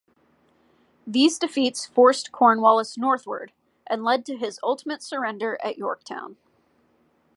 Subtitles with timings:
[1.05, 3.51] These defeats forced Cornwallis northward,
[3.85, 6.37] and led to his ultimate surrender at Yorktown.